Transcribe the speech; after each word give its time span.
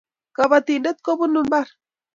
kabatindet 0.35 0.97
kobunu 1.05 1.39
mbar 1.47 1.67